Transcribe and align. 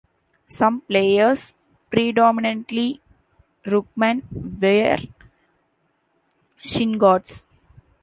Some 0.47 0.81
players, 0.81 1.53
predominantly 1.91 3.01
ruckmen, 3.67 4.23
wear 4.59 4.97
shin 6.61 6.97
guards. 6.97 7.45